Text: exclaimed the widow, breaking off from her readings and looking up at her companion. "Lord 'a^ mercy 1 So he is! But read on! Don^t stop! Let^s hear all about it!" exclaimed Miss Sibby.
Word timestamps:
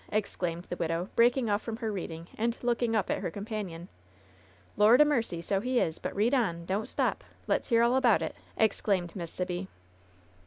exclaimed 0.11 0.63
the 0.63 0.75
widow, 0.77 1.09
breaking 1.15 1.47
off 1.47 1.61
from 1.61 1.77
her 1.77 1.91
readings 1.91 2.27
and 2.35 2.57
looking 2.63 2.95
up 2.95 3.11
at 3.11 3.19
her 3.19 3.29
companion. 3.29 3.87
"Lord 4.75 4.99
'a^ 4.99 5.05
mercy 5.05 5.35
1 5.35 5.43
So 5.43 5.59
he 5.61 5.79
is! 5.79 5.99
But 5.99 6.15
read 6.15 6.33
on! 6.33 6.65
Don^t 6.65 6.87
stop! 6.87 7.23
Let^s 7.47 7.67
hear 7.67 7.83
all 7.83 7.95
about 7.95 8.23
it!" 8.23 8.35
exclaimed 8.67 9.15
Miss 9.15 9.29
Sibby. 9.29 9.67